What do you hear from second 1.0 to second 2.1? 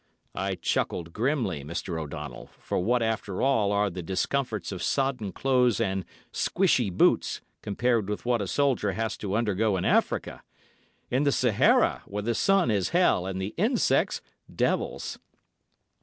grimly, Mr.